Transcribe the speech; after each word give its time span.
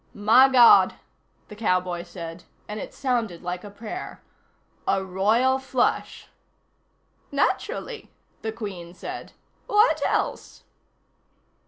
"My 0.15 0.49
God," 0.49 0.95
the 1.47 1.55
cowboy 1.55 2.01
said, 2.01 2.45
and 2.67 2.79
it 2.79 2.91
sounded 2.91 3.43
like 3.43 3.63
a 3.63 3.69
prayer. 3.69 4.19
"A 4.87 5.05
royal 5.05 5.59
flush." 5.59 6.27
"Naturally," 7.31 8.09
the 8.41 8.51
Queen 8.51 8.95
said. 8.95 9.33
"What 9.67 10.01
else?" 10.03 10.63